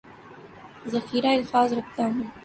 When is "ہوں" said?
2.05-2.23